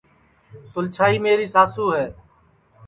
تُلچھائی 0.71 1.17
میری 1.23 1.47
ساسُو 1.53 1.85
ہے 1.97 2.05